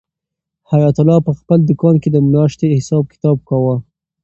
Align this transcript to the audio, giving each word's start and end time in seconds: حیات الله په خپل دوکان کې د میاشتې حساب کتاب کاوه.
حیات 0.71 0.97
الله 1.01 1.19
په 1.27 1.31
خپل 1.39 1.59
دوکان 1.69 1.95
کې 2.01 2.09
د 2.11 2.17
میاشتې 2.31 2.65
حساب 2.77 3.03
کتاب 3.13 3.37
کاوه. 3.49 3.75